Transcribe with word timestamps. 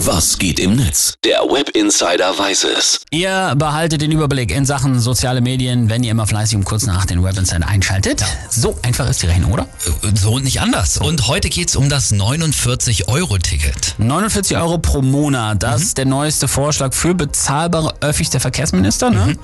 Was 0.00 0.38
geht 0.38 0.60
im 0.60 0.76
Netz? 0.76 1.14
Der 1.24 1.38
Web 1.38 1.70
Insider 1.70 2.38
weiß 2.38 2.64
es. 2.64 3.00
Ihr 3.10 3.54
behaltet 3.56 4.02
den 4.02 4.12
Überblick 4.12 4.50
in 4.50 4.66
Sachen 4.66 5.00
soziale 5.00 5.40
Medien, 5.40 5.88
wenn 5.88 6.04
ihr 6.04 6.10
immer 6.10 6.26
fleißig 6.26 6.58
um 6.58 6.64
kurz 6.64 6.84
nach 6.84 7.06
den 7.06 7.24
Web 7.24 7.38
Insider 7.38 7.66
einschaltet. 7.66 8.22
So 8.50 8.78
einfach 8.82 9.08
ist 9.08 9.22
die 9.22 9.26
Rechnung, 9.26 9.52
oder? 9.52 9.66
So 10.14 10.32
und 10.34 10.44
nicht 10.44 10.60
anders. 10.60 10.98
Und 10.98 11.26
heute 11.28 11.48
geht's 11.48 11.76
um 11.76 11.88
das 11.88 12.12
49-Euro-Ticket. 12.12 13.94
49 13.96 14.58
Euro 14.58 14.76
pro 14.76 15.00
Monat, 15.00 15.62
das 15.62 15.80
ist 15.82 15.98
der 15.98 16.04
neueste 16.04 16.46
Vorschlag 16.46 16.92
für 16.92 17.14
bezahlbare 17.14 17.94
Öffis 18.00 18.28
der 18.28 18.40
Verkehrsminister. 18.40 19.08
Ne? 19.10 19.38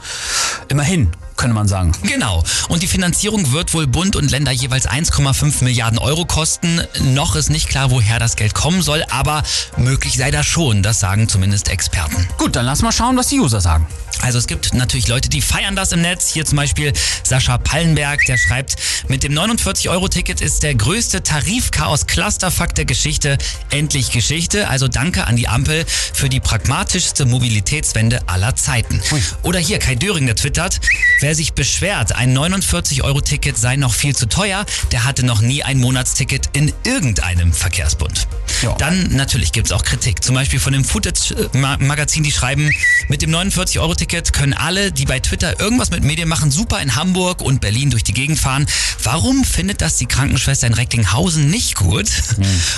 Immerhin, 0.69 1.11
könnte 1.37 1.55
man 1.55 1.69
sagen. 1.69 1.93
Genau. 2.03 2.43
Und 2.69 2.83
die 2.83 2.87
Finanzierung 2.87 3.53
wird 3.53 3.75
wohl 3.75 3.87
Bund 3.87 4.17
und 4.17 4.31
Länder 4.31 4.53
jeweils 4.53 4.89
1,5 4.89 5.65
Milliarden 5.65 5.99
Euro 5.99 6.25
kosten. 6.25 6.81
Noch 7.01 7.37
ist 7.37 7.51
nicht 7.51 7.69
klar, 7.69 7.91
woher 7.91 8.19
das 8.19 8.37
Geld 8.37 8.55
kommen 8.55 8.83
soll, 8.83 9.05
aber 9.11 9.43
möglich 9.77 10.17
sei 10.17 10.31
das 10.31 10.47
schon. 10.47 10.83
Das 10.83 11.01
sagen 11.01 11.29
zumindest 11.29 11.69
Experten. 11.69 12.29
Gut, 12.39 12.57
dann 12.57 12.67
lass 12.67 12.83
mal 12.83 12.93
schauen, 12.93 13.17
was 13.17 13.29
die 13.29 13.41
User 13.41 13.61
sagen. 13.61 13.87
Also 14.21 14.39
es 14.39 14.47
gibt 14.47 14.73
natürlich 14.75 15.09
Leute, 15.09 15.29
die 15.29 15.41
feiern 15.41 15.75
das 15.75 15.91
im 15.93 16.01
Netz. 16.01 16.29
Hier 16.29 16.45
zum 16.45 16.57
Beispiel 16.57 16.93
Sascha 17.25 17.59
Pallenberg, 17.59 18.21
der 18.27 18.39
schreibt, 18.39 18.77
mit 19.09 19.25
dem 19.25 19.33
49-Euro-Ticket 19.33 20.41
ist 20.41 20.63
der 20.63 20.75
größte 20.75 21.23
Tarifchaos-Clusterfuck 21.23 22.75
der 22.75 22.85
Geschichte 22.85 23.39
endlich 23.71 24.13
Geschichte. 24.13 24.69
Also 24.69 24.87
danke 24.87 25.27
an 25.27 25.37
die 25.37 25.49
Ampel 25.49 25.85
für 25.87 26.29
die 26.29 26.41
pragmatischste 26.41 27.25
Mobilitätswende 27.25 28.21
aller 28.29 28.55
Zeiten. 28.55 29.01
Oder 29.43 29.59
hier 29.59 29.79
Kai 29.79 29.97
Döring, 29.97 30.27
der 30.27 30.37
twittert, 30.37 30.81
wer 31.21 31.32
sich 31.35 31.53
beschwert, 31.53 32.13
ein 32.13 32.37
49-Euro-Ticket 32.37 33.57
sei 33.57 33.77
noch 33.77 33.95
viel 33.95 34.15
zu 34.15 34.29
teuer, 34.29 34.65
der 34.91 35.05
hatte 35.05 35.25
noch 35.25 35.41
nie 35.41 35.63
ein 35.63 35.79
Monatsticket 35.79 36.51
in 36.53 36.73
irgendeinem 36.85 37.53
Verkehrsbund. 37.53 38.27
Ja. 38.63 38.75
Dann 38.75 39.15
natürlich 39.17 39.53
gibt 39.53 39.67
es 39.69 39.73
auch 39.73 39.83
Kritik. 39.83 40.23
Zum 40.23 40.35
Beispiel 40.35 40.61
von 40.61 40.73
dem 40.73 40.85
Footage-Magazin, 40.85 42.23
die 42.23 42.33
schreiben, 42.33 42.71
mit 43.09 43.23
dem 43.23 43.31
49-Euro-Ticket 43.31 44.33
können 44.33 44.53
alle, 44.53 44.93
die 44.93 45.05
bei 45.05 45.21
Twitter 45.21 45.59
irgendwas 45.61 45.91
mit 45.91 46.05
Medien 46.05 46.29
machen, 46.29 46.51
super 46.51 46.81
in 46.81 46.95
Hamburg 46.95 47.43
und 47.43 47.61
Berlin 47.61 47.91
durch 47.91 48.05
die 48.05 48.15
Gegend 48.15 48.39
fahren. 48.39 48.67
Warum 49.03 49.45
findet 49.45 49.81
das 49.81 49.97
die 49.97 50.07
Krankenschwester 50.07 50.67
in 50.67 50.75
Recklinghausen 50.75 51.51
nicht 51.51 51.75
gut? 51.75 52.11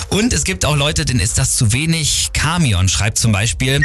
Und 0.09 0.33
es 0.33 0.43
gibt 0.43 0.65
auch 0.65 0.75
Leute, 0.75 1.05
denen 1.05 1.19
ist 1.19 1.37
das 1.37 1.55
zu 1.55 1.71
wenig. 1.71 2.31
Camion 2.33 2.89
schreibt 2.89 3.17
zum 3.17 3.31
Beispiel, 3.31 3.81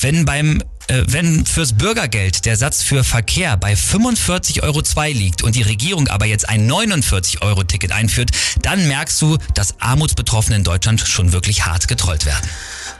wenn 0.00 0.24
beim 0.24 0.62
wenn 1.06 1.46
fürs 1.46 1.72
Bürgergeld 1.72 2.44
der 2.44 2.56
Satz 2.56 2.82
für 2.82 3.04
Verkehr 3.04 3.56
bei 3.56 3.74
45,02 3.74 4.62
Euro 4.62 4.82
liegt 5.12 5.42
und 5.42 5.54
die 5.54 5.62
Regierung 5.62 6.08
aber 6.08 6.26
jetzt 6.26 6.48
ein 6.48 6.70
49-Euro-Ticket 6.70 7.92
einführt, 7.92 8.30
dann 8.62 8.88
merkst 8.88 9.20
du, 9.22 9.38
dass 9.54 9.80
Armutsbetroffene 9.80 10.56
in 10.56 10.64
Deutschland 10.64 11.00
schon 11.00 11.32
wirklich 11.32 11.64
hart 11.64 11.88
getrollt 11.88 12.26
werden. 12.26 12.48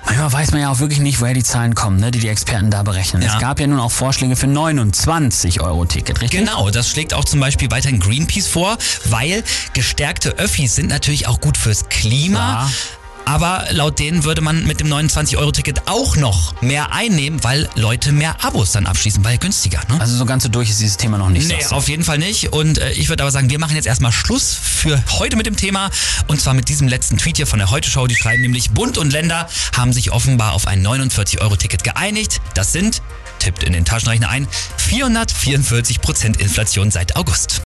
Manchmal 0.05 0.33
weiß 0.33 0.51
man 0.53 0.61
ja 0.63 0.71
auch 0.71 0.81
wirklich 0.81 0.99
nicht, 0.99 1.21
woher 1.21 1.35
die 1.35 1.45
Zahlen 1.45 1.75
kommen, 1.75 2.01
ne, 2.01 2.11
die 2.11 2.19
die 2.19 2.29
Experten 2.29 2.71
da 2.71 2.83
berechnen. 2.83 3.23
Ja. 3.23 3.35
Es 3.35 3.41
gab 3.41 3.61
ja 3.61 3.67
nun 3.67 3.79
auch 3.79 3.93
Vorschläge 3.93 4.35
für 4.37 4.49
29 4.49 5.61
Euro 5.61 5.85
Ticket, 5.85 6.21
richtig? 6.21 6.41
Genau, 6.41 6.71
das 6.71 6.89
schlägt 6.89 7.15
auch 7.15 7.25
zum 7.25 7.41
Beispiel 7.41 7.71
weiterhin 7.71 8.01
Greenpeace 8.01 8.49
vor, 8.49 8.79
weil 9.05 9.45
gestärkte 9.75 10.31
Öffis 10.39 10.75
sind 10.75 10.89
natürlich 10.89 11.29
auch 11.29 11.41
gut 11.41 11.57
fürs 11.57 11.89
Klima. 11.89 12.65
Ja. 12.65 12.71
Aber 13.25 13.67
laut 13.71 13.99
denen 13.99 14.25
würde 14.25 14.41
man 14.41 14.67
mit 14.67 14.81
dem 14.81 14.89
29-Euro-Ticket 14.89 15.89
auch 15.89 16.17
noch 16.17 16.61
mehr 16.61 16.93
einnehmen, 16.93 17.43
weil 17.45 17.69
Leute 17.77 18.13
mehr 18.13 18.45
Abos 18.45 18.73
dann 18.73 18.87
abschließen, 18.87 19.25
weil 19.25 19.39
günstiger. 19.39 19.81
Ne? 19.89 20.01
Also 20.01 20.17
so 20.17 20.25
ganz 20.25 20.43
so 20.43 20.49
durch 20.49 20.71
ist 20.71 20.81
dieses 20.81 20.97
Thema 20.97 21.19
noch 21.19 21.31
nicht. 21.31 21.49
Nee, 21.49 21.65
auf 21.71 21.89
jeden 21.89 22.05
Fall 22.05 22.19
nicht. 22.19 22.53
Und 22.53 22.79
äh, 22.79 22.93
ich 22.93 23.09
würde 23.09 23.23
aber 23.23 23.31
sagen, 23.31 23.51
wir 23.51 23.59
machen 23.59 23.77
jetzt 23.77 23.87
erstmal 23.87 24.13
Schluss 24.13 24.55
für 24.55 25.03
heute 25.19 25.37
mit 25.37 25.47
dem 25.47 25.57
Thema. 25.57 25.91
Und 26.27 26.41
zwar 26.41 26.55
mit 26.55 26.69
diesem 26.69 26.89
letzten 26.89 27.19
Tweet 27.19 27.37
hier 27.37 27.47
von 27.47 27.59
der 27.59 27.71
Heute 27.71 27.91
Show. 27.91 28.07
Die 28.07 28.17
schreiben 28.17 28.43
nämlich, 28.43 28.71
Bund 28.71 28.99
und 28.99 29.13
Länder 29.13 29.49
haben 29.77 29.93
sich 29.93 30.13
offenbar 30.13 30.53
auf 30.53 30.67
ein 30.67 30.85
49-Euro-Ticket 30.87 31.85
geeinigt. 31.85 32.41
Das 32.55 32.73
sind, 32.73 33.03
tippt 33.39 33.63
in 33.63 33.73
den 33.73 33.85
Taschenrechner 33.85 34.29
ein, 34.29 34.49
444 34.79 36.01
Prozent 36.01 36.41
Inflation 36.41 36.91
seit 36.91 37.17
August. 37.17 37.61